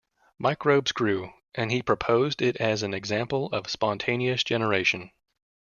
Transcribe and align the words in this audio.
Microbes 0.39 0.91
grew, 0.93 1.31
and 1.53 1.71
he 1.71 1.83
proposed 1.83 2.41
it 2.41 2.55
as 2.57 2.81
an 2.81 2.91
example 2.91 3.51
of 3.51 3.69
spontaneous 3.69 4.43
generation. 4.43 5.11